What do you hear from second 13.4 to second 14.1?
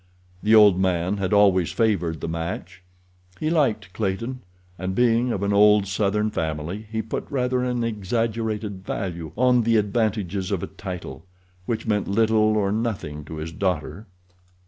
daughter.